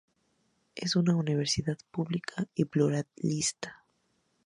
Es 0.73 0.95
una 0.95 1.15
universidad 1.15 1.77
pública 1.91 2.47
y 2.55 2.65
pluralista. 2.65 3.85